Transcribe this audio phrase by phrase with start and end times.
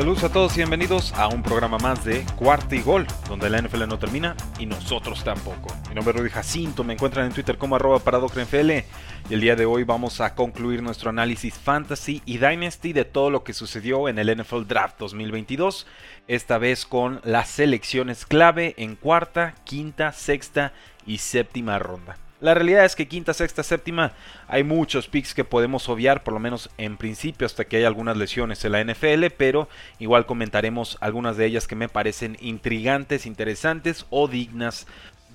[0.00, 3.60] Saludos a todos y bienvenidos a un programa más de Cuarta y Gol, donde la
[3.60, 5.76] NFL no termina y nosotros tampoco.
[5.90, 9.66] Mi nombre es Rudy Jacinto, me encuentran en Twitter como arroba y el día de
[9.66, 14.18] hoy vamos a concluir nuestro análisis Fantasy y Dynasty de todo lo que sucedió en
[14.18, 15.86] el NFL Draft 2022,
[16.28, 20.72] esta vez con las selecciones clave en cuarta, quinta, sexta
[21.04, 22.16] y séptima ronda.
[22.40, 24.12] La realidad es que quinta, sexta, séptima
[24.48, 28.16] hay muchos picks que podemos obviar, por lo menos en principio, hasta que hay algunas
[28.16, 34.06] lesiones en la NFL, pero igual comentaremos algunas de ellas que me parecen intrigantes, interesantes
[34.08, 34.86] o dignas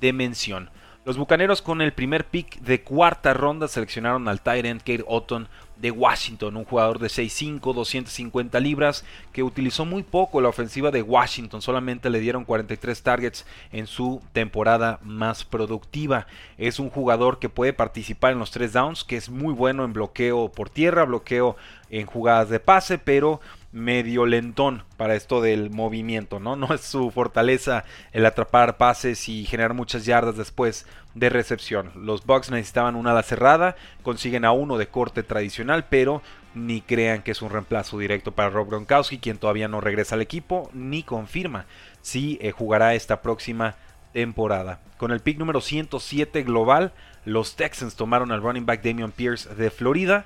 [0.02, 0.72] de mención.
[1.06, 5.47] Los Bucaneros con el primer pick de cuarta ronda seleccionaron al Tyrant Kate Otton
[5.78, 11.02] de Washington, un jugador de 6'5, 250 libras, que utilizó muy poco la ofensiva de
[11.02, 16.28] Washington, solamente le dieron 43 targets en su temporada más productiva.
[16.58, 19.94] Es un jugador que puede participar en los tres downs, que es muy bueno en
[19.94, 21.56] bloqueo por tierra, bloqueo
[21.90, 23.40] en jugadas de pase, pero
[23.76, 26.56] medio lentón para esto del movimiento, ¿no?
[26.66, 31.92] No es su fortaleza el atrapar pases y generar muchas yardas después de recepción.
[31.96, 36.22] Los Bucks necesitaban una ala cerrada, consiguen a uno de corte tradicional, pero
[36.56, 40.22] ni crean que es un reemplazo directo para Rob Gronkowski, quien todavía no regresa al
[40.22, 41.66] equipo, ni confirma
[42.02, 43.76] si eh, jugará esta próxima
[44.14, 44.80] temporada.
[44.98, 46.94] Con el pick número 107 global,
[47.26, 50.25] los Texans tomaron al running back Damian Pierce de Florida,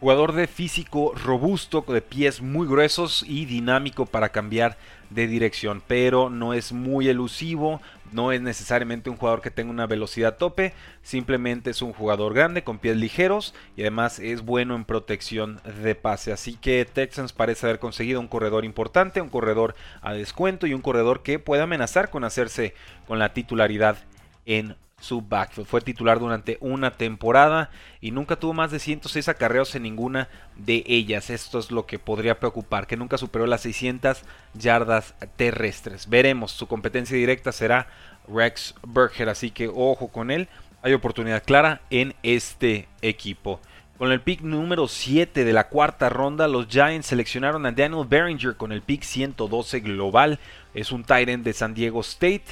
[0.00, 4.78] Jugador de físico robusto, de pies muy gruesos y dinámico para cambiar
[5.10, 9.86] de dirección, pero no es muy elusivo, no es necesariamente un jugador que tenga una
[9.86, 10.72] velocidad tope,
[11.02, 15.94] simplemente es un jugador grande con pies ligeros y además es bueno en protección de
[15.94, 16.32] pase.
[16.32, 20.80] Así que Texans parece haber conseguido un corredor importante, un corredor a descuento y un
[20.80, 22.74] corredor que puede amenazar con hacerse
[23.06, 23.98] con la titularidad
[24.46, 25.66] en su backfield.
[25.66, 30.84] Fue titular durante una temporada y nunca tuvo más de 106 acarreos en ninguna de
[30.86, 31.30] ellas.
[31.30, 34.22] Esto es lo que podría preocupar, que nunca superó las 600
[34.54, 36.08] yardas terrestres.
[36.08, 37.88] Veremos, su competencia directa será
[38.28, 40.48] Rex Burger, así que ojo con él.
[40.82, 43.60] Hay oportunidad clara en este equipo.
[44.00, 48.56] Con el pick número 7 de la cuarta ronda, los Giants seleccionaron a Daniel Behringer
[48.56, 50.38] con el pick 112 global.
[50.72, 52.44] Es un Tyrant de San Diego State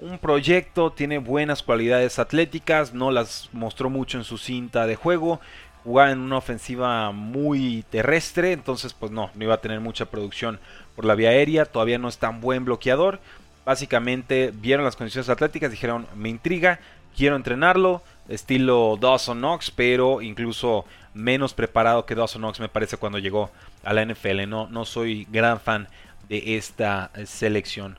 [0.00, 5.40] un proyecto, tiene buenas cualidades atléticas, no las mostró mucho en su cinta de juego,
[5.84, 10.58] jugaba en una ofensiva muy terrestre, entonces pues no, no iba a tener mucha producción
[10.94, 13.20] por la vía aérea, todavía no es tan buen bloqueador.
[13.64, 16.80] Básicamente vieron las condiciones atléticas, dijeron, me intriga,
[17.16, 23.18] quiero entrenarlo, estilo Dawson Knox, pero incluso menos preparado que Dawson Knox me parece cuando
[23.18, 23.50] llegó
[23.82, 24.48] a la NFL.
[24.48, 25.88] No, no soy gran fan
[26.28, 27.96] de esta selección.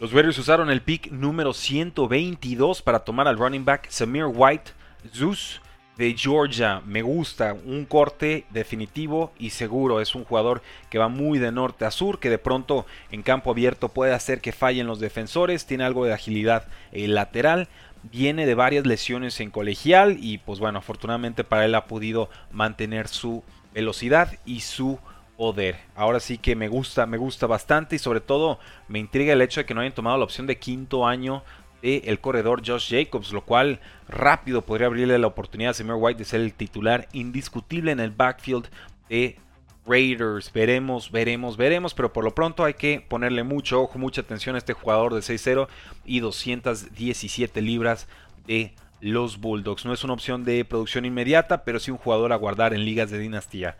[0.00, 4.70] Los Warriors usaron el pick número 122 para tomar al running back Samir White
[5.12, 5.60] Zeus
[5.96, 6.80] de Georgia.
[6.86, 10.00] Me gusta, un corte definitivo y seguro.
[10.00, 13.50] Es un jugador que va muy de norte a sur, que de pronto en campo
[13.50, 15.66] abierto puede hacer que fallen los defensores.
[15.66, 17.66] Tiene algo de agilidad eh, lateral.
[18.04, 23.08] Viene de varias lesiones en colegial y pues bueno, afortunadamente para él ha podido mantener
[23.08, 23.42] su
[23.74, 25.00] velocidad y su
[25.38, 25.76] poder.
[25.94, 29.60] Ahora sí que me gusta, me gusta bastante y sobre todo me intriga el hecho
[29.60, 31.44] de que no hayan tomado la opción de quinto año
[31.80, 33.78] de el corredor Josh Jacobs, lo cual
[34.08, 38.10] rápido podría abrirle la oportunidad a Samir White de ser el titular indiscutible en el
[38.10, 38.68] backfield
[39.08, 39.36] de
[39.86, 40.52] Raiders.
[40.52, 44.58] Veremos, veremos, veremos, pero por lo pronto hay que ponerle mucho ojo, mucha atención a
[44.58, 45.68] este jugador de 6-0
[46.04, 48.08] y 217 libras
[48.48, 49.84] de los Bulldogs.
[49.84, 53.10] No es una opción de producción inmediata, pero sí un jugador a guardar en ligas
[53.12, 53.76] de dinastía.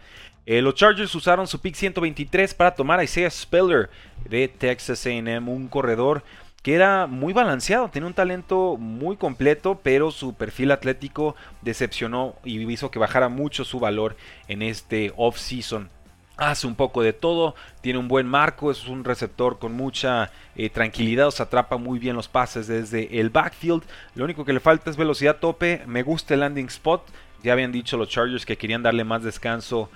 [0.51, 3.91] Eh, los Chargers usaron su pick 123 para tomar a Isaiah Speller
[4.27, 6.23] de Texas AM, un corredor
[6.63, 12.67] que era muy balanceado, tiene un talento muy completo, pero su perfil atlético decepcionó y
[12.73, 14.17] hizo que bajara mucho su valor
[14.49, 15.91] en este off-season
[16.39, 20.71] hace un poco de todo, tiene un buen marco, es un receptor con mucha eh,
[20.71, 23.83] tranquilidad, se atrapa muy bien los pases desde el backfield.
[24.15, 27.03] Lo único que le falta es velocidad tope, me gusta el landing spot.
[27.43, 29.91] Ya habían dicho los Chargers que querían darle más descanso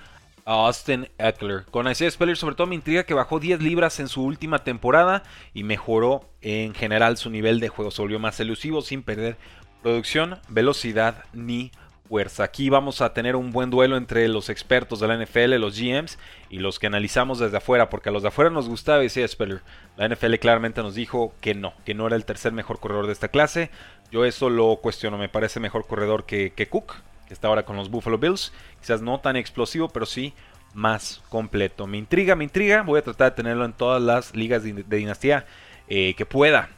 [0.45, 1.65] Austin Eckler.
[1.71, 5.23] Con Isaiah Spiller sobre todo me intriga que bajó 10 libras en su última temporada
[5.53, 7.91] y mejoró en general su nivel de juego.
[7.91, 9.37] Se volvió más elusivo sin perder
[9.81, 11.71] producción, velocidad ni
[12.07, 12.43] fuerza.
[12.43, 16.17] Aquí vamos a tener un buen duelo entre los expertos de la NFL, los GMs
[16.49, 19.61] y los que analizamos desde afuera, porque a los de afuera nos gustaba Isaiah Spiller.
[19.97, 23.13] La NFL claramente nos dijo que no, que no era el tercer mejor corredor de
[23.13, 23.69] esta clase.
[24.11, 26.95] Yo eso lo cuestiono, me parece mejor corredor que, que Cook,
[27.33, 28.53] que está ahora con los Buffalo Bills.
[28.79, 30.33] Quizás no tan explosivo, pero sí
[30.75, 31.87] más completo.
[31.87, 32.83] Me intriga, me intriga.
[32.83, 35.45] Voy a tratar de tenerlo en todas las ligas de, dinastía
[35.87, 36.69] eh, que pueda.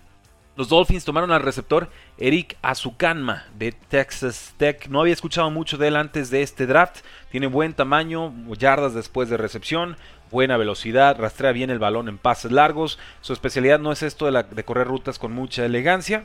[0.55, 4.87] Los Dolphins tomaron al receptor Eric Azucanma de Texas Tech.
[4.87, 6.99] No había escuchado mucho de él antes de este draft.
[7.29, 9.97] Tiene buen tamaño, yardas después de recepción,
[10.31, 12.99] buena velocidad, rastrea bien el balón en pases largos.
[13.19, 16.23] Su especialidad no es esto de, correr rutas con mucha elegancia.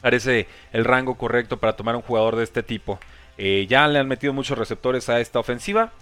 [0.00, 2.98] Parece el rango correcto para tomar un jugador de este tipo.
[3.42, 5.92] Eh, ya le han metido muchos receptores a esta ofensiva.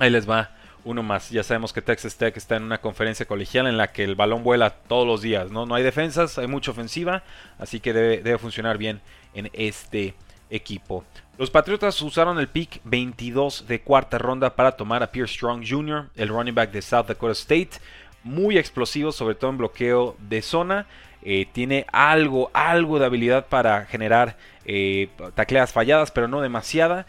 [0.00, 0.50] Ahí les va
[0.84, 1.30] uno más.
[1.30, 4.42] Ya sabemos que Texas Tech está en una conferencia colegial en la que el balón
[4.42, 5.52] vuela todos los días.
[5.52, 7.22] No, no hay defensas, hay mucha ofensiva.
[7.60, 9.00] Así que debe, debe funcionar bien
[9.34, 10.16] en este
[10.50, 11.04] equipo.
[11.38, 16.10] Los Patriotas usaron el pick 22 de cuarta ronda para tomar a Pierce Strong Jr.,
[16.16, 17.70] el running back de South Dakota State.
[18.24, 20.86] Muy explosivo, sobre todo en bloqueo de zona.
[21.24, 24.36] Eh, tiene algo, algo de habilidad para generar
[24.66, 27.06] eh, tacleas falladas, pero no demasiada.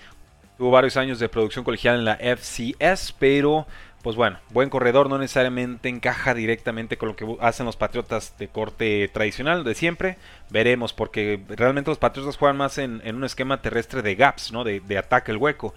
[0.58, 3.68] Tuvo varios años de producción colegial en la FCS, pero
[4.06, 8.48] pues bueno, buen corredor no necesariamente encaja directamente con lo que hacen los Patriotas de
[8.48, 10.18] corte tradicional de siempre.
[10.52, 14.64] Veremos, porque realmente los Patriotas juegan más en, un esquema terrestre de gaps, ¿no?
[14.64, 15.74] De, de ataque el hueco.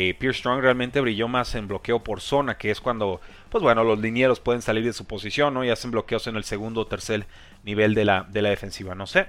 [0.00, 3.82] Eh, Pierce Strong realmente brilló más en bloqueo por zona, que es cuando, pues bueno,
[3.82, 5.64] los linieros pueden salir de su posición.
[5.64, 7.26] Y hacen bloqueos en el segundo o tercer
[7.64, 8.94] nivel de la, de la defensiva.
[8.94, 9.26] No sé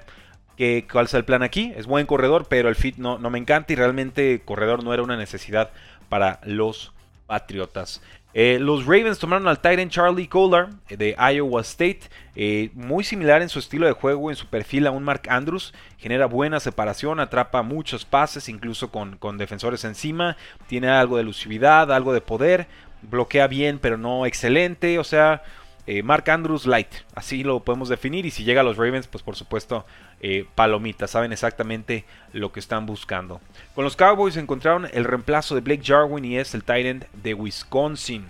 [0.57, 1.73] que, cuál es el plan aquí.
[1.75, 5.01] Es buen corredor, pero el fit no, no me encanta y realmente corredor no era
[5.01, 5.71] una necesidad
[6.07, 6.93] para los
[7.25, 8.03] Patriotas.
[8.33, 12.01] Eh, los Ravens tomaron al Titan Charlie Kohler eh, de Iowa State,
[12.35, 15.73] eh, muy similar en su estilo de juego, en su perfil a un Mark Andrews,
[15.97, 20.37] genera buena separación, atrapa muchos pases, incluso con, con defensores encima,
[20.67, 22.67] tiene algo de elusividad, algo de poder,
[23.01, 25.41] bloquea bien pero no excelente, o sea,
[26.03, 29.35] Mark Andrews light, así lo podemos definir y si llega a los Ravens, pues por
[29.35, 29.85] supuesto
[30.21, 33.41] eh, palomitas, saben exactamente lo que están buscando.
[33.73, 38.27] Con los Cowboys encontraron el reemplazo de Blake Jarwin y es el Titan de Wisconsin.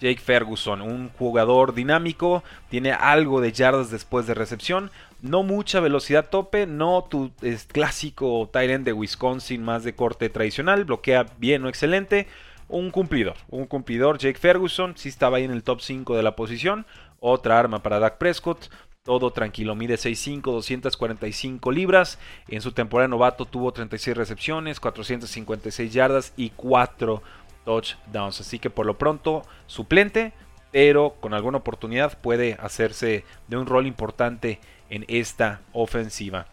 [0.00, 4.90] Jake Ferguson, un jugador dinámico, tiene algo de yardas después de recepción,
[5.20, 7.30] no mucha velocidad tope, no tu
[7.68, 12.26] clásico Tyrant de Wisconsin más de corte tradicional, bloquea bien o excelente,
[12.72, 16.34] un cumplidor, un cumplidor Jake Ferguson, si estaba ahí en el top 5 de la
[16.34, 16.86] posición,
[17.20, 18.68] otra arma para Dak Prescott,
[19.04, 22.18] todo tranquilo, mide 6'5, 245 libras.
[22.48, 27.22] En su temporada novato tuvo 36 recepciones, 456 yardas y 4
[27.64, 28.40] touchdowns.
[28.40, 30.32] Así que por lo pronto, suplente,
[30.70, 36.46] pero con alguna oportunidad puede hacerse de un rol importante en esta ofensiva.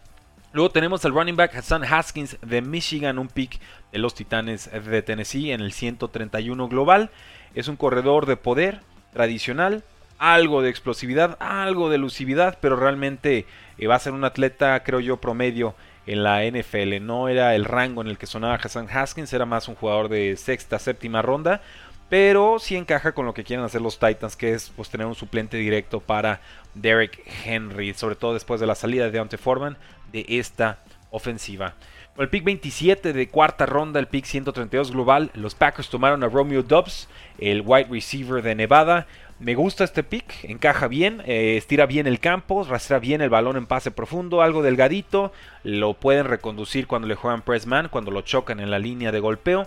[0.52, 3.60] Luego tenemos al running back Hassan Haskins de Michigan, un pick
[3.92, 7.10] de los Titanes de Tennessee en el 131 global.
[7.54, 8.80] Es un corredor de poder
[9.12, 9.84] tradicional,
[10.18, 13.46] algo de explosividad, algo de elusividad, pero realmente
[13.78, 15.76] eh, va a ser un atleta, creo yo, promedio
[16.06, 17.00] en la NFL.
[17.00, 20.36] No era el rango en el que sonaba Hassan Haskins, era más un jugador de
[20.36, 21.62] sexta, séptima ronda,
[22.08, 25.14] pero sí encaja con lo que quieren hacer los Titans, que es pues, tener un
[25.14, 26.40] suplente directo para
[26.74, 29.76] Derek Henry, sobre todo después de la salida de Deontay Foreman
[30.12, 30.78] de esta
[31.10, 31.74] ofensiva.
[32.14, 36.28] Con el pick 27 de cuarta ronda, el pick 132 global, los Packers tomaron a
[36.28, 39.06] Romeo Dobbs, el wide receiver de Nevada.
[39.38, 43.56] Me gusta este pick, encaja bien, eh, estira bien el campo, rastrea bien el balón
[43.56, 48.20] en pase profundo, algo delgadito, lo pueden reconducir cuando le juegan press man, cuando lo
[48.20, 49.66] chocan en la línea de golpeo.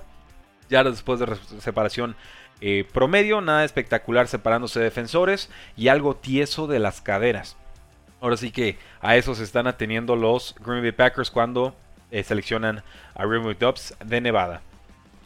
[0.69, 2.15] Ya después de separación
[2.61, 7.57] eh, promedio, nada espectacular separándose de defensores y algo tieso de las caderas.
[8.23, 11.75] Ahora sí que a eso se están ateniendo los Green Bay Packers cuando
[12.09, 12.81] eh, seleccionan
[13.15, 14.61] a Raymond Dobbs de Nevada.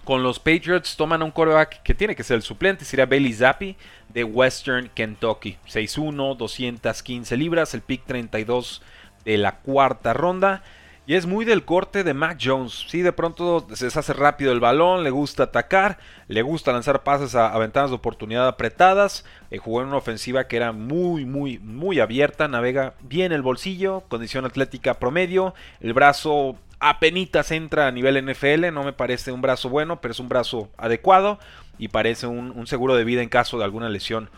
[0.03, 3.75] Con los Patriots toman un quarterback que tiene que ser el suplente, sería Bailey Zappi
[4.09, 5.59] de Western Kentucky.
[5.67, 8.81] 6'1, 215 libras, el pick 32
[9.23, 10.63] de la cuarta ronda.
[11.07, 12.85] Y es muy del corte de Mac Jones.
[12.89, 17.33] Sí, de pronto se deshace rápido el balón, le gusta atacar, le gusta lanzar pases
[17.33, 19.23] a, ventanas de oportunidad apretadas.
[19.49, 22.49] Eh, jugó en una ofensiva que era muy, muy, muy abierta.
[22.49, 25.55] Navega bien el bolsillo, condición atlética promedio.
[25.79, 30.19] El brazo apenitas entra a nivel NFL, no me parece un brazo bueno, pero es
[30.19, 31.39] un brazo adecuado
[31.77, 34.29] y parece un, seguro de vida en caso de alguna lesión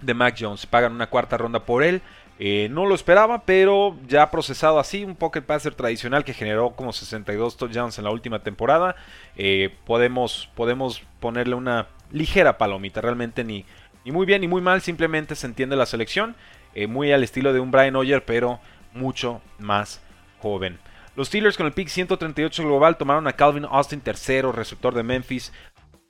[0.00, 0.64] de Mac Jones.
[0.64, 2.00] Pagan una cuarta ronda por él.
[2.40, 6.92] Eh, no lo esperaba, pero ya procesado así, un pocket passer tradicional que generó como
[6.92, 8.94] 62 touchdowns en la última temporada.
[9.36, 13.64] Eh, podemos, podemos ponerle una ligera palomita, realmente ni,
[14.04, 16.36] ni muy bien ni muy mal, simplemente se entiende la selección.
[16.74, 18.60] Eh, muy al estilo de un Brian Hoyer, pero
[18.92, 20.00] mucho más
[20.40, 20.78] joven.
[21.16, 25.52] Los Steelers con el pick 138 global tomaron a Calvin Austin, tercero receptor de Memphis.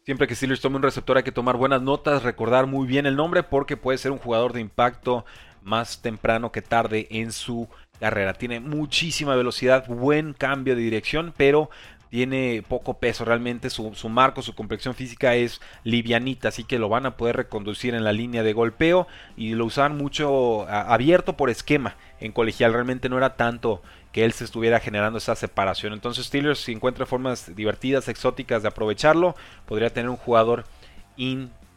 [0.04, 3.16] Siempre que Steelers tome un receptor hay que tomar buenas notas, recordar muy bien el
[3.16, 5.24] nombre porque puede ser un jugador de impacto
[5.68, 7.68] más temprano que tarde en su
[8.00, 8.34] carrera.
[8.34, 11.70] Tiene muchísima velocidad, buen cambio de dirección, pero
[12.10, 17.06] tiene poco peso realmente, su, marco, su complexión física es livianita, así que lo van
[17.06, 19.06] a poder reconducir en la línea de golpeo
[19.36, 23.82] y lo usan mucho abierto por esquema en colegial, realmente no era tanto
[24.12, 25.92] que él se estuviera generando esa separación.
[25.92, 30.64] Entonces Steelers si encuentra formas divertidas, exóticas de aprovecharlo, podría tener un jugador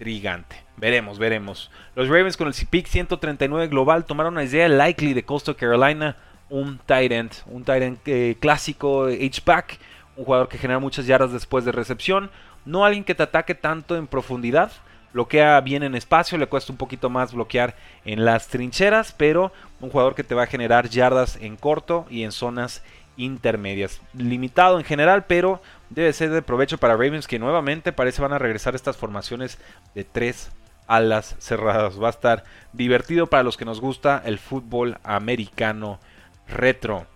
[0.01, 0.55] intrigante.
[0.77, 1.70] Veremos, veremos.
[1.96, 6.17] Los Ravens con el pick 139 global tomaron a Isaiah Likely de Coastal Carolina,
[6.50, 9.77] un tight end, un tight end eh, clásico H-back
[10.17, 12.29] un jugador que genera muchas yardas después de recepción,
[12.65, 14.72] no alguien que te ataque tanto en profundidad,
[15.13, 19.89] bloquea bien en espacio, le cuesta un poquito más bloquear en las trincheras, pero un
[19.89, 22.84] jugador que te va a generar yardas en corto y en zonas
[23.17, 24.01] intermedias.
[24.13, 28.39] Limitado en general, pero debe ser de provecho para Ravens que nuevamente parece van a
[28.39, 29.57] regresar estas formaciones
[29.95, 30.51] de tres
[30.87, 32.01] alas cerradas.
[32.01, 35.99] Va a estar divertido para los que nos gusta el fútbol americano
[36.47, 37.07] retro.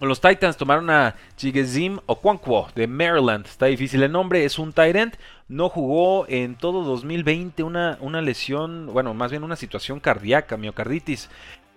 [0.00, 3.46] Los Titans tomaron a Chigezim Okonkwo de Maryland.
[3.46, 5.18] Está difícil el nombre, es un end.
[5.48, 11.28] No jugó en todo 2020 una, una lesión, bueno, más bien una situación cardíaca, miocarditis.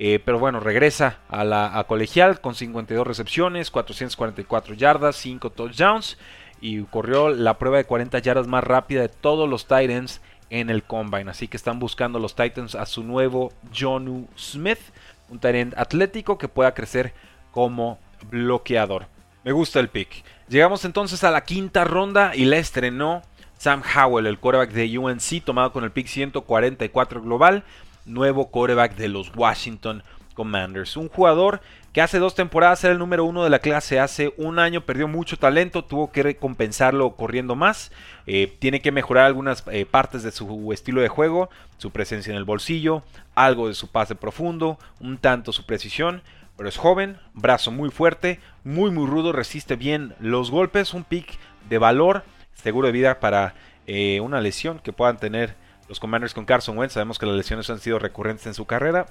[0.04, 6.18] Eh, pero bueno, regresa a la colegial con 52 recepciones, 444 yardas, 5 touchdowns.
[6.60, 10.82] Y corrió la prueba de 40 yardas más rápida de todos los Titans en el
[10.82, 11.30] combine.
[11.30, 14.80] Así que están buscando los Titans a su nuevo Jonu Smith.
[15.30, 17.14] Un tight end atlético que pueda crecer
[17.52, 18.00] como
[18.32, 19.06] bloqueador.
[19.44, 20.24] Me gusta el pick.
[20.50, 23.22] Llegamos entonces a la quinta ronda y la estrenó
[23.60, 27.64] Sam Howell, el quarterback de UNC, tomado con el pick 144 global,
[28.06, 30.04] nuevo quarterback de los Washington
[30.34, 30.98] Commanders.
[30.98, 31.62] Un jugador
[31.94, 35.08] que hace dos temporadas era el número uno de la clase, hace un año perdió
[35.08, 37.92] mucho talento, tuvo que recompensarlo corriendo más,
[38.28, 42.38] eh, tiene que mejorar algunas eh, partes de su estilo de juego, su presencia en
[42.38, 43.04] el bolsillo,
[43.36, 46.22] algo de su pase profundo, un tanto su precisión,
[46.56, 51.38] pero es joven, brazo muy fuerte, muy muy rudo, resiste bien los golpes, un pick
[51.70, 53.54] de valor, seguro de vida para
[53.88, 55.56] eh, una lesión que puedan tener
[55.92, 56.94] los Commanders con Carson Wentz.
[56.94, 59.08] Sabemos que las lesiones han sido recurrentes en su carrera.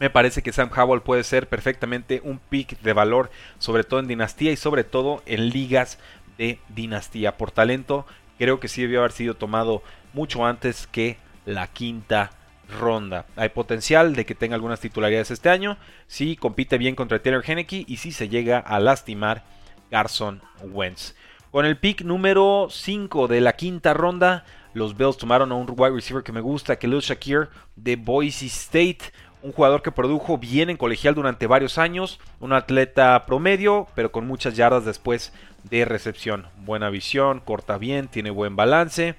[0.00, 4.08] Me parece que Sam Howell puede ser perfectamente un pick de valor, sobre todo en
[4.08, 6.00] dinastía y sobre todo en ligas
[6.36, 7.36] de dinastía.
[7.36, 8.04] Por talento,
[8.36, 12.32] creo que sí debió haber sido tomado mucho antes que la quinta
[12.80, 13.26] ronda.
[13.36, 17.84] Hay potencial de que tenga algunas titularidades este año, si compite bien contra Taylor Henneke
[17.86, 19.44] y si se llega a lastimar
[19.88, 21.14] Carson Wentz.
[21.52, 24.44] Con el pick número 5 de la quinta ronda,
[24.78, 29.12] los Bills tomaron a un wide receiver que me gusta, Khalil Shakir de Boise State.
[29.42, 34.26] Un jugador que produjo bien en colegial durante varios años, un atleta promedio, pero con
[34.26, 35.32] muchas yardas después
[35.64, 36.46] de recepción.
[36.64, 39.14] Buena visión, corta bien, tiene buen balance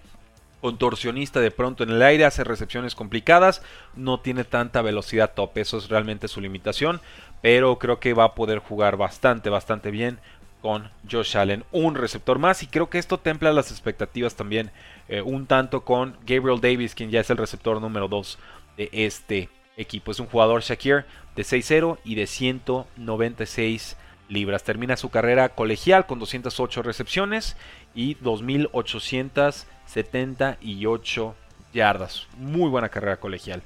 [0.62, 3.62] contorsionista de pronto en el aire, hace recepciones complicadas,
[3.96, 7.02] no tiene tanta velocidad top, eso es realmente su limitación,
[7.42, 10.20] pero creo que va a poder jugar bastante, bastante bien
[10.62, 14.72] con Josh Allen, un receptor más y creo que esto templa las expectativas también
[15.10, 18.38] eh, un tanto con Gabriel Davis, quien ya es el receptor número 2
[18.78, 20.12] de este equipo.
[20.12, 23.98] Es un jugador Shakir de 6-0 y de 196
[24.30, 24.64] libras.
[24.64, 27.58] Termina su carrera colegial con 208 recepciones
[27.94, 31.36] y 2800 78
[31.74, 32.28] yardas.
[32.38, 33.64] Muy buena carrera colegial.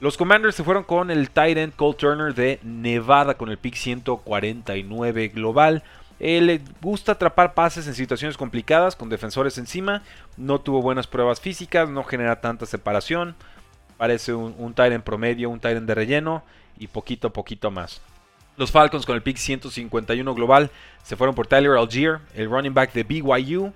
[0.00, 3.74] Los Commanders se fueron con el tight end Cole Turner de Nevada con el pick
[3.74, 5.82] 149 global.
[6.18, 10.02] Le gusta atrapar pases en situaciones complicadas con defensores encima.
[10.36, 13.34] No tuvo buenas pruebas físicas, no genera tanta separación.
[13.96, 16.42] Parece un, un end promedio, un end de relleno
[16.78, 18.00] y poquito a poquito más.
[18.56, 20.70] Los Falcons con el pick 151 global
[21.02, 23.72] se fueron por Tyler Algier, el running back de BYU.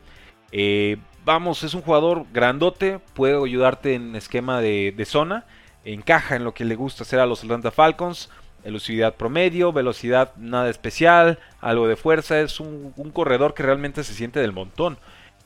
[0.53, 5.45] Eh, vamos, es un jugador grandote, puede ayudarte en esquema de, zona,
[5.85, 8.31] encaja en lo que le gusta hacer a los Atlanta Falcons,
[8.65, 14.41] elusividad promedio, velocidad nada especial, algo de fuerza, es un, corredor que realmente se siente
[14.41, 14.99] del montón.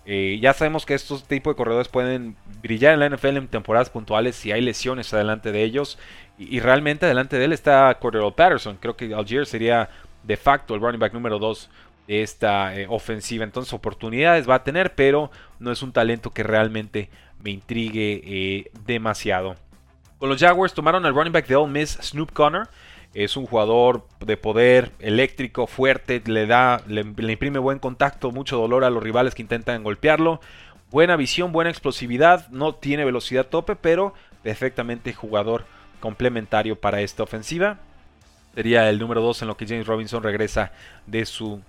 [0.05, 3.89] Eh, ya sabemos que estos tipos de corredores pueden brillar en la NFL en temporadas
[3.89, 5.99] puntuales si hay lesiones adelante de ellos.
[6.39, 8.79] Y, realmente adelante de él está Cordero Patterson.
[8.81, 9.91] Creo que Algier sería
[10.25, 11.71] de facto el running back número 2
[12.09, 13.45] esta eh, ofensiva.
[13.45, 17.11] Entonces oportunidades va a tener, pero no es un talento que realmente
[17.43, 19.57] me intrigue eh, demasiado.
[20.19, 22.69] Con los Jaguars tomaron al running back de Ole Miss, Snoop Connor.
[23.15, 28.85] Es un jugador de poder eléctrico, fuerte, le da, le, imprime buen contacto, mucho dolor
[28.85, 30.41] a los rivales que intentan golpearlo.
[30.91, 35.65] Buena visión, buena explosividad, no tiene velocidad tope, pero perfectamente jugador
[36.01, 37.79] complementario para esta ofensiva.
[38.55, 40.73] Sería el número 2 en lo que James Robinson regresa
[41.07, 41.63] de su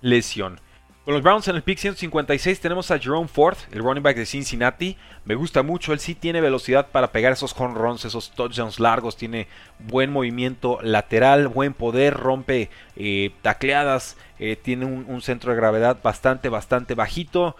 [0.00, 0.60] lesión.
[1.04, 4.24] Con los Browns en el pick 156 tenemos a Jerome Ford, el running back de
[4.24, 4.96] Cincinnati.
[5.26, 9.14] Me gusta mucho, él sí tiene velocidad para pegar esos home runs, esos touchdowns largos,
[9.14, 9.46] tiene
[9.80, 16.48] buen movimiento lateral, buen poder, rompe eh, tacleadas, eh, tiene un, centro de gravedad bastante,
[16.48, 17.54] bastante bajito.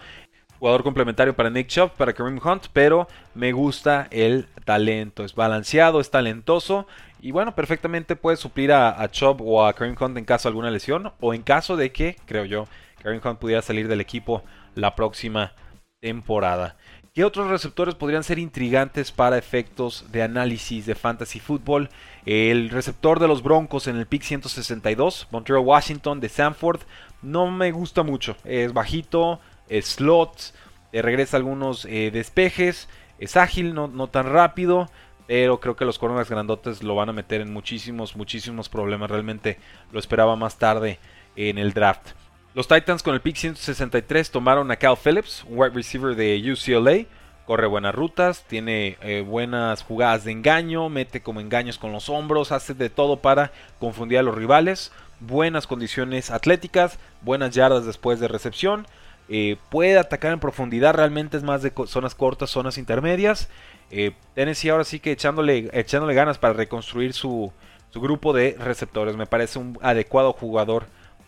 [0.57, 5.99] Jugador complementario para Nick Chubb, para Kareem Hunt, pero me gusta el talento, es balanceado,
[5.99, 6.87] es talentoso
[7.21, 10.51] y bueno, perfectamente puede suplir a, a Chubb o a Kareem Hunt en caso de
[10.51, 12.67] alguna lesión o en caso de que, creo yo,
[13.05, 14.43] Kareem Hunt pudiera salir del equipo
[14.73, 15.53] la próxima
[16.01, 16.75] temporada.
[17.13, 21.89] ¿Qué otros receptores podrían ser intrigantes para efectos de análisis de fantasy fútbol?
[22.25, 26.81] El receptor de los Broncos en el pick 162, Montreal Washington de Sanford,
[27.21, 28.35] no me gusta mucho.
[28.43, 30.55] Es bajito, es slot,
[30.91, 34.89] eh, regresa algunos eh, despejes, es ágil, no, no, tan rápido,
[35.27, 39.11] pero creo que los cornerbacks grandotes lo van a meter en muchísimos, muchísimos problemas.
[39.11, 39.59] Realmente
[39.91, 40.97] lo esperaba más tarde
[41.35, 42.13] en el draft.
[42.55, 47.05] Los Titans con el pick 163 tomaron a Cal Phillips, un wide receiver de UCLA.
[47.45, 52.53] Corre buenas rutas, tiene eh, buenas jugadas de engaño, mete como engaños con los hombros,
[52.53, 54.93] hace de todo para confundir a los rivales.
[55.19, 58.87] Buenas condiciones atléticas, buenas yardas después de recepción.
[59.27, 63.49] Eh, puede atacar en profundidad, realmente es más de zonas cortas, zonas intermedias.
[63.91, 67.51] Eh, Tennessee ahora sí que echándole, echándole ganas para reconstruir su,
[67.89, 69.17] su grupo de receptores.
[69.17, 70.85] Me parece un adecuado jugador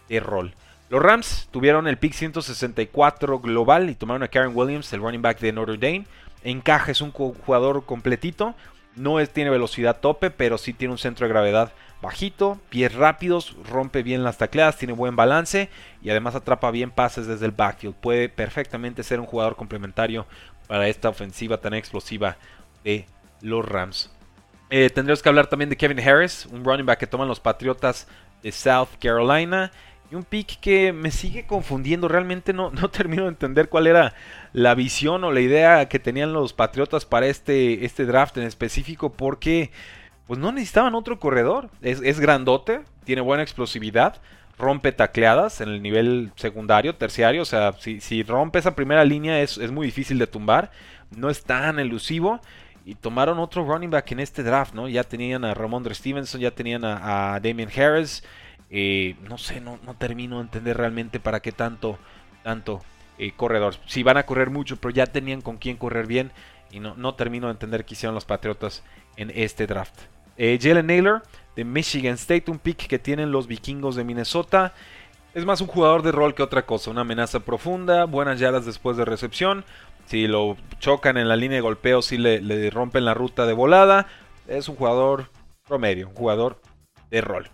[0.07, 0.53] de rol.
[0.89, 5.39] Los Rams tuvieron el pick 164 global y tomaron a Karen Williams, el running back
[5.39, 6.05] de Notre Dame.
[6.43, 8.55] Encaja, es un jugador completito.
[8.95, 13.55] No es, tiene velocidad tope, pero sí tiene un centro de gravedad bajito, pies rápidos,
[13.69, 15.69] rompe bien las tacleadas, tiene buen balance
[16.01, 17.95] y además atrapa bien pases desde el backfield.
[17.95, 20.25] Puede perfectamente ser un jugador complementario
[20.67, 22.37] para esta ofensiva tan explosiva
[22.83, 23.05] de
[23.41, 24.11] los Rams.
[24.69, 28.07] Eh, tendríamos que hablar también de Kevin Harris, un running back que toman los Patriotas
[28.43, 29.71] de South Carolina.
[30.09, 32.07] Y un pick que me sigue confundiendo.
[32.07, 34.13] Realmente no, no termino de entender cuál era
[34.53, 39.11] la visión o la idea que tenían los Patriotas para este, este draft en específico.
[39.11, 39.71] Porque
[40.27, 41.69] pues no necesitaban otro corredor.
[41.81, 44.21] Es, es grandote, tiene buena explosividad,
[44.57, 47.41] rompe tacleadas en el nivel secundario, terciario.
[47.41, 50.71] O sea, si, si rompe esa primera línea es, es, muy difícil de tumbar.
[51.15, 52.39] No es tan elusivo.
[52.85, 54.87] Y tomaron otro running back en este draft, ¿no?
[54.87, 58.23] Ya tenían a Ramondre Stevenson, ya tenían a, a Damien Harris.
[58.69, 61.97] Eh, no sé, no, no, termino de entender realmente para qué tanto,
[62.43, 62.81] tanto
[63.17, 63.75] eh, corredor.
[63.85, 66.31] Si van a correr mucho, pero ya tenían con quién correr bien.
[66.71, 68.83] Y no, no termino de entender qué hicieron los Patriotas
[69.15, 69.95] en este draft.
[70.37, 71.23] Eh, Jalen Naylor
[71.55, 74.73] de Michigan State, un pick que tienen los vikingos de Minnesota.
[75.33, 76.91] Es más un jugador de rol que otra cosa.
[76.91, 79.63] Una amenaza profunda, buenas yardas después de recepción.
[80.05, 83.53] Si lo chocan en la línea de golpeo, si le, le rompen la ruta de
[83.53, 84.07] volada.
[84.47, 85.29] Es un jugador
[85.67, 86.61] promedio, un jugador
[87.09, 87.49] de rol.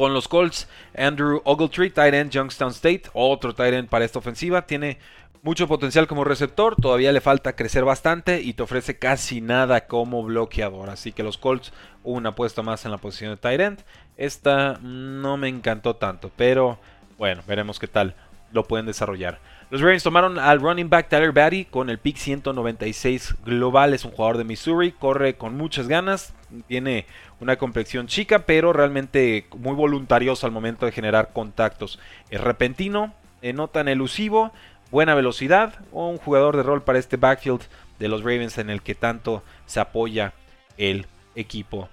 [0.00, 4.64] Con los Colts, Andrew Ogletree, tight end Youngstown State, otro tight end para esta ofensiva.
[4.66, 4.96] Tiene
[5.42, 10.22] mucho potencial como receptor, todavía le falta crecer bastante y te ofrece casi nada como
[10.22, 10.88] bloqueador.
[10.88, 13.84] Así que los Colts, una apuesta más en la posición de tight end.
[14.16, 16.78] Esta no me encantó tanto, pero
[17.18, 18.14] bueno, veremos qué tal
[18.52, 19.38] lo pueden desarrollar.
[19.70, 23.94] Los Ravens tomaron al running back Tyler Batty con el pick 196 global.
[23.94, 26.34] Es un jugador de Missouri, corre con muchas ganas,
[26.66, 27.06] tiene
[27.38, 32.00] una complexión chica, pero realmente muy voluntarioso al momento de generar contactos.
[32.30, 34.50] Es repentino, eh, no tan elusivo,
[34.90, 37.62] buena velocidad o un jugador de rol para este backfield
[38.00, 40.32] de los Ravens en el que tanto se apoya
[40.78, 41.06] el
[41.36, 41.88] equipo.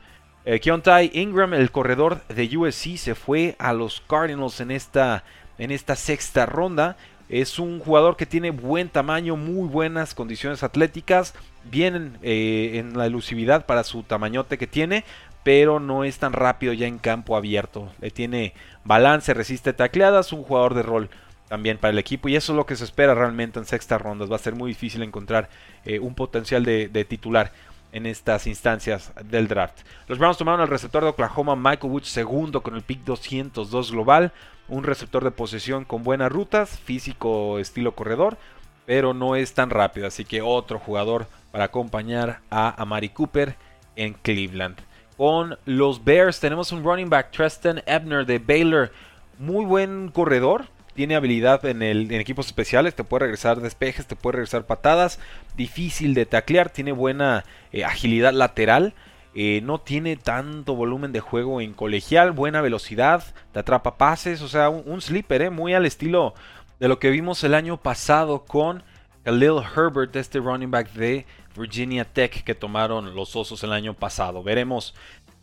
[0.45, 5.23] Eh, Keontae Ingram, el corredor de USC, se fue a los Cardinals en esta,
[5.59, 6.97] en esta sexta ronda.
[7.29, 11.33] Es un jugador que tiene buen tamaño, muy buenas condiciones atléticas,
[11.69, 15.03] bien eh, en la elusividad para su tamañote que tiene,
[15.43, 17.89] pero no es tan rápido ya en campo abierto.
[17.99, 18.53] Le tiene
[18.85, 21.09] balance, resiste tacleadas, un jugador de rol
[21.49, 24.31] también para el equipo y eso es lo que se espera realmente en sexta rondas.
[24.31, 25.49] Va a ser muy difícil encontrar
[25.85, 27.51] eh, un potencial de titular
[27.91, 29.79] en estas instancias del draft.
[30.07, 34.31] Los Browns tomaron al receptor de Oklahoma Michael Woods segundo con el pick 202 global,
[34.67, 38.37] un receptor de posesión con buenas rutas, físico estilo corredor,
[38.85, 43.55] pero no es tan rápido, así que otro jugador para acompañar a Amari Cooper
[43.95, 44.77] en Cleveland.
[45.17, 48.91] Con los Bears tenemos un running back, Tristan Ebner de Baylor,
[49.39, 50.65] muy buen corredor,
[50.97, 55.19] tiene habilidad en, equipos especiales, te puede regresar despejes, te puede regresar patadas,
[55.55, 58.95] difícil de taclear, tiene buena eh, agilidad lateral.
[59.35, 64.47] Eh, no tiene tanto volumen de juego en colegial, buena velocidad, te atrapa pases, o
[64.47, 66.33] sea, un, sleeper, eh, muy al estilo
[66.79, 68.81] de lo que vimos el año pasado con
[69.23, 74.41] Khalil Herbert, este running back de Virginia Tech que tomaron los Osos el año pasado.
[74.41, 74.95] Veremos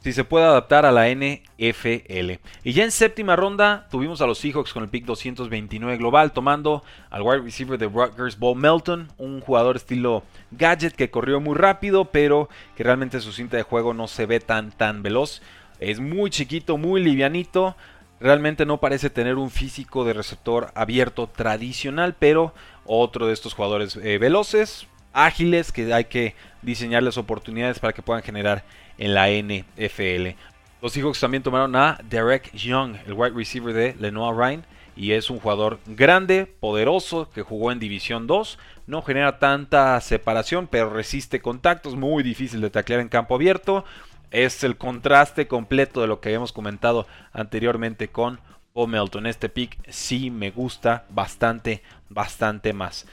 [0.05, 2.33] si se puede adaptar a la NFL.
[2.63, 6.85] Y ya en séptima ronda tuvimos a los Seahawks con el pick 229 global, tomando
[7.09, 12.05] al wide receiver de Rutgers, Bo Melton, un jugador estilo gadget que corrió muy rápido,
[12.05, 15.41] pero que realmente su cinta de juego no se ve tan tan veloz.
[15.81, 17.75] Es muy chiquito, muy livianito.
[18.21, 22.53] Realmente no parece tener un físico de receptor abierto tradicional, pero
[22.85, 28.23] otro de estos jugadores eh, veloces, ágiles, que hay que diseñarles oportunidades para que puedan
[28.23, 28.65] generar
[28.99, 30.37] en la NFL.
[30.83, 34.65] Los Seahawks también tomaron a Derek Young, el wide receiver de Lenoir Ryan,
[34.97, 38.59] y es un jugador grande, poderoso, que jugó en División 2.
[38.87, 43.85] No genera tanta separación, pero resiste contactos, muy difícil de taclear en campo abierto.
[44.31, 48.41] Es el contraste completo de lo que habíamos comentado anteriormente con
[48.75, 49.27] Melton.
[49.27, 53.07] Este pick sí me gusta bastante, bastante más.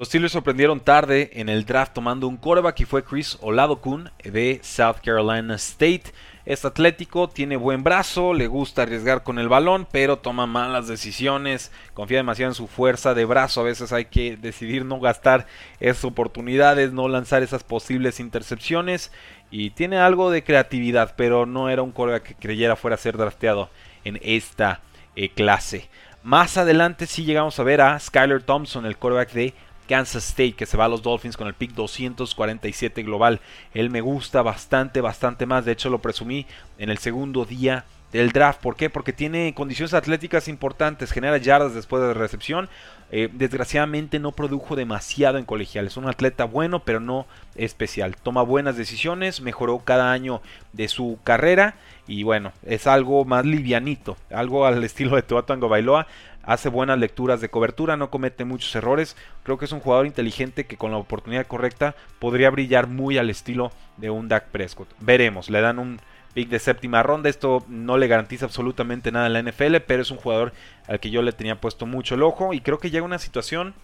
[0.00, 4.58] Los Steelers sorprendieron tarde en el draft tomando un quarterback y fue Chris Oladokun de
[4.62, 6.04] South Carolina State.
[6.46, 11.70] Es atlético, tiene buen brazo, le gusta arriesgar con el balón, pero toma malas decisiones,
[11.92, 13.60] confía demasiado en su fuerza de brazo.
[13.60, 15.46] A veces hay que decidir no gastar
[15.80, 19.12] esas oportunidades, no lanzar esas posibles intercepciones.
[19.50, 23.18] Y tiene algo de creatividad, pero no era un quarterback que creyera fuera a ser
[23.18, 23.68] drafteado
[24.04, 24.80] en esta
[25.14, 25.90] eh, clase.
[26.22, 29.54] Más adelante sí llegamos a ver a Skyler Thompson, el quarterback de
[29.90, 33.40] Kansas State, que se va a los Dolphins con el pick 247 global.
[33.74, 35.64] Él me gusta bastante, bastante más.
[35.64, 36.46] De hecho, lo presumí
[36.78, 38.60] en el segundo día del draft.
[38.60, 38.88] ¿Por qué?
[38.88, 42.68] Porque tiene condiciones atléticas importantes, genera yardas después de recepción.
[43.10, 45.88] Eh, desgraciadamente no produjo demasiado en colegial.
[45.88, 47.26] Es un atleta bueno, pero no
[47.56, 48.14] especial.
[48.14, 50.40] Toma buenas decisiones, mejoró cada año
[50.72, 51.74] de su carrera.
[52.06, 56.06] Y bueno, es algo más livianito, algo al estilo de Tua Bailoa
[56.42, 59.16] hace buenas lecturas de cobertura, no comete muchos errores.
[59.42, 63.30] Creo que es un jugador inteligente que con la oportunidad correcta podría brillar muy al
[63.30, 64.88] estilo de un Dak Prescott.
[65.00, 66.00] Veremos, le dan un
[66.34, 67.28] pick de séptima ronda.
[67.28, 70.52] Esto no le garantiza absolutamente nada en la NFL, pero es un jugador
[70.88, 73.74] al que yo le tenía puesto mucho el ojo y creo que llega una situación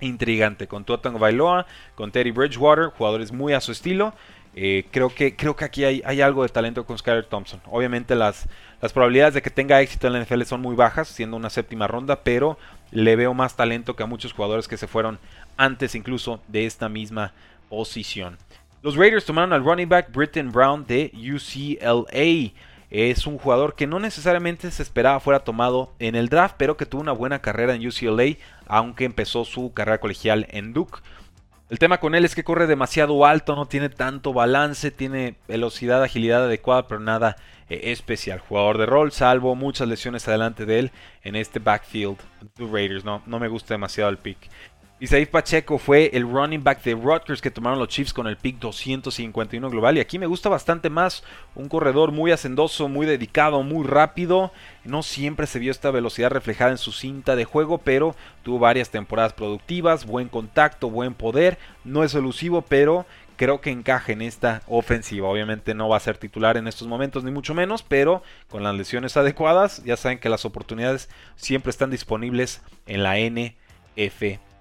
[0.00, 4.14] intrigante con Tua Bailoa, con Teddy Bridgewater, jugadores muy a su estilo.
[4.58, 7.60] Eh, creo, que, creo que aquí hay, hay, algo de talento con Skyler Thompson.
[7.66, 8.48] Obviamente las,
[8.80, 11.86] las probabilidades de que tenga éxito en la NFL son muy bajas, siendo una séptima
[11.86, 12.58] ronda, pero
[12.90, 15.18] le veo más talento que a muchos jugadores que se fueron
[15.58, 17.34] antes incluso de esta misma
[17.68, 18.38] posición.
[18.82, 22.52] Los Raiders tomaron al running back Britton Brown de UCLA.
[22.88, 26.86] Es un jugador que no necesariamente se esperaba fuera tomado en el draft, pero que
[26.86, 31.00] tuvo una buena carrera en UCLA, aunque empezó su carrera colegial en Duke.
[31.68, 36.02] El tema con él es que corre demasiado alto, no tiene tanto balance, tiene velocidad,
[36.02, 37.36] agilidad adecuada, pero nada
[37.68, 38.38] eh, especial.
[38.38, 40.92] Jugador de rol, salvo muchas lesiones adelante de él
[41.24, 42.18] en este backfield
[42.56, 43.04] de Raiders.
[43.04, 44.48] No, no me gusta demasiado el pick.
[44.98, 48.58] Isaí Pacheco fue el running back de Rutgers que tomaron los Chiefs con el pick
[48.58, 49.98] 251 global.
[49.98, 51.22] Y aquí me gusta bastante más
[51.54, 54.52] un corredor muy hacendoso, muy dedicado, muy rápido.
[54.84, 58.88] No siempre se vio esta velocidad reflejada en su cinta de juego, pero tuvo varias
[58.88, 61.58] temporadas productivas, buen contacto, buen poder.
[61.84, 63.04] No es elusivo, pero
[63.36, 65.28] creo que encaja en esta ofensiva.
[65.28, 68.74] Obviamente no va a ser titular en estos momentos, ni mucho menos, pero con las
[68.74, 74.55] lesiones adecuadas, ya saben que las oportunidades siempre están disponibles en la NFL.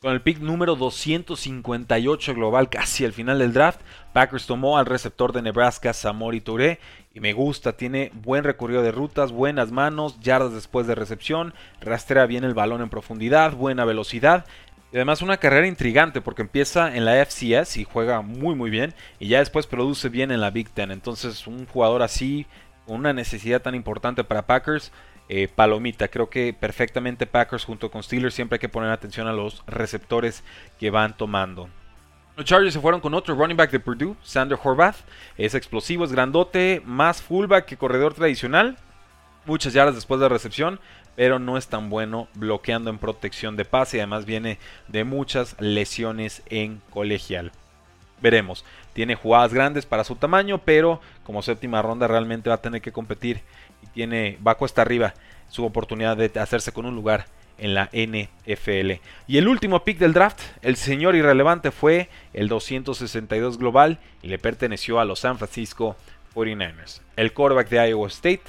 [0.00, 3.80] Con el pick número 258 global, casi al final del draft,
[4.12, 6.80] Packers tomó al receptor de Nebraska, Samori Touré,
[7.14, 12.26] y me gusta, tiene buen recorrido de rutas, buenas manos, yardas después de recepción, rastrea
[12.26, 14.46] bien el balón en profundidad, buena velocidad,
[14.90, 18.94] y además una carrera intrigante porque empieza en la FCS y juega muy muy bien,
[19.18, 22.46] y ya después produce bien en la Big Ten, entonces un jugador así,
[22.86, 24.90] con una necesidad tan importante para Packers,
[25.32, 26.08] eh, palomita.
[26.08, 30.42] Creo que perfectamente Packers junto con Steelers siempre hay que poner atención a los receptores
[30.80, 31.68] que van tomando.
[32.36, 34.96] Los Chargers se fueron con otro running back de Purdue, Sander Horvath.
[35.38, 38.76] Es explosivo, es grandote, más fullback que corredor tradicional.
[39.46, 40.80] Muchas yardas después de recepción,
[41.14, 46.42] pero no es tan bueno bloqueando en protección de pase además viene de muchas lesiones
[46.46, 47.52] en colegial.
[48.20, 48.64] Veremos.
[48.94, 52.90] Tiene jugadas grandes para su tamaño, pero como séptima ronda realmente va a tener que
[52.90, 53.42] competir
[53.82, 55.14] y tiene va cuesta arriba
[55.48, 57.26] su oportunidad de hacerse con un lugar
[57.60, 59.00] en la NFL.
[59.26, 64.38] Y el último pick del draft, el señor irrelevante fue el 262 global y le
[64.38, 65.96] perteneció a los San Francisco
[66.34, 67.02] 49ers.
[67.16, 68.42] El quarterback de Iowa State,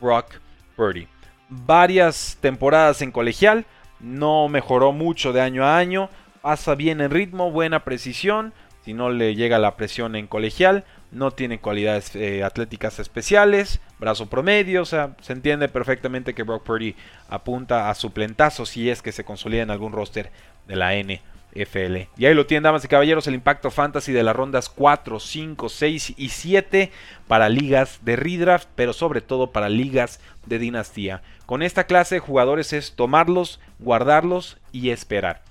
[0.00, 0.36] Brock
[0.76, 1.06] Purdy.
[1.48, 3.66] varias temporadas en colegial,
[4.00, 6.08] no mejoró mucho de año a año,
[6.40, 8.52] pasa bien en ritmo, buena precisión,
[8.84, 14.28] si no le llega la presión en colegial, no tiene cualidades eh, atléticas especiales, brazo
[14.28, 16.94] promedio, o sea, se entiende perfectamente que Brock Purdy
[17.28, 20.30] apunta a suplentazo si es que se consolida en algún roster
[20.66, 22.08] de la NFL.
[22.16, 25.68] Y ahí lo tienen, damas y caballeros, el impacto fantasy de las rondas 4, 5,
[25.68, 26.90] 6 y 7
[27.28, 31.22] para ligas de redraft, pero sobre todo para ligas de dinastía.
[31.46, 35.42] Con esta clase de jugadores es tomarlos, guardarlos y esperar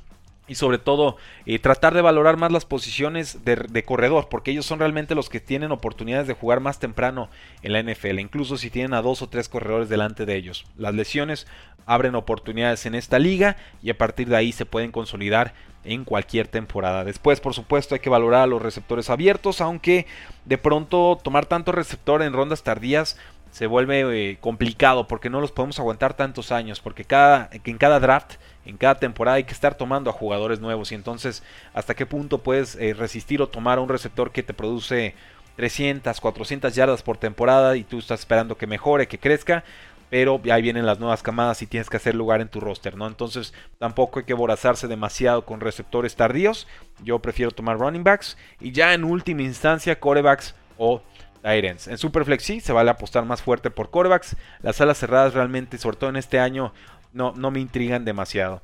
[0.47, 4.79] y sobre todo eh, tratar de valorar más las posiciones de, corredor, porque ellos son
[4.79, 7.29] realmente los que tienen oportunidades de jugar más temprano
[7.62, 10.65] en la NFL, incluso si tienen a dos o tres corredores delante de ellos.
[10.77, 11.47] Las lesiones
[11.86, 15.53] abren oportunidades en esta liga y a partir de ahí se pueden consolidar
[15.86, 17.03] en cualquier temporada.
[17.03, 20.08] Después, por supuesto, hay que valorar a los receptores abiertos, aunque
[20.45, 23.17] de pronto tomar tanto receptor en rondas tardías
[23.54, 28.00] se vuelve eh, complicado porque no los podemos aguantar tantos años, porque cada, en cada
[28.00, 28.34] draft,
[28.66, 31.44] en cada temporada hay que estar tomando a jugadores nuevos y entonces
[31.76, 35.13] hasta qué punto puedes eh, resistir o tomar a un receptor que te produce
[35.56, 39.63] 300, 400 yardas por temporada y tú estás esperando que mejore, que crezca,
[40.10, 43.06] pero ahí vienen las nuevas camadas y tienes que hacer lugar en tu roster, ¿no?
[43.06, 46.68] Entonces tampoco hay que aborazarse demasiado con receptores tardíos,
[47.04, 51.04] yo prefiero tomar running backs y ya en última instancia corebacks o
[51.43, 54.36] en Superflex sí, se vale apostar más fuerte por corebacks.
[54.62, 56.73] Las alas cerradas realmente, sobre todo en este año,
[57.12, 58.62] no, no me intrigan demasiado.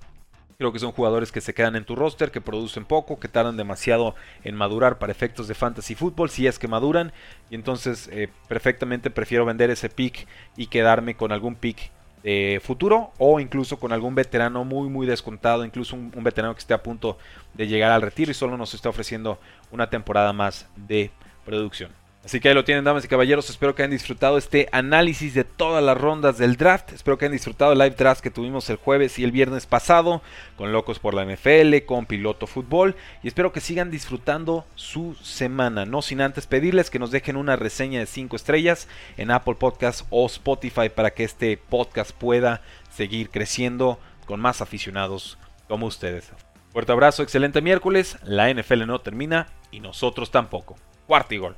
[0.57, 3.55] Creo que son jugadores que se quedan en tu roster, que producen poco, que tardan
[3.57, 7.13] demasiado en madurar para efectos de fantasy fútbol, si es que maduran.
[7.49, 11.91] Y entonces eh, perfectamente prefiero vender ese pick y quedarme con algún pick
[12.23, 16.59] de futuro o incluso con algún veterano muy muy descontado, incluso un, un veterano que
[16.59, 17.17] esté a punto
[17.53, 19.39] de llegar al retiro y solo nos está ofreciendo
[19.71, 21.11] una temporada más de
[21.45, 21.91] producción.
[22.23, 23.49] Así que ahí lo tienen, damas y caballeros.
[23.49, 26.91] Espero que hayan disfrutado este análisis de todas las rondas del draft.
[26.91, 30.21] Espero que hayan disfrutado el live draft que tuvimos el jueves y el viernes pasado
[30.57, 32.95] con Locos por la NFL, con Piloto Fútbol.
[33.23, 35.85] Y espero que sigan disfrutando su semana.
[35.85, 40.05] No sin antes pedirles que nos dejen una reseña de 5 estrellas en Apple Podcast
[40.09, 42.61] o Spotify para que este podcast pueda
[42.93, 45.37] seguir creciendo con más aficionados
[45.69, 46.31] como ustedes.
[46.73, 48.17] Fuerte abrazo, excelente miércoles.
[48.23, 50.75] La NFL no termina y nosotros tampoco.
[51.07, 51.55] Cuarto y gol.